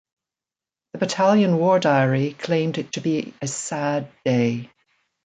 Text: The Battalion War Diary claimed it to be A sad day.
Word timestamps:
The 0.93 0.97
Battalion 0.97 1.59
War 1.59 1.79
Diary 1.79 2.33
claimed 2.33 2.79
it 2.79 2.93
to 2.93 3.01
be 3.01 3.35
A 3.39 3.45
sad 3.45 4.07
day. 4.25 4.71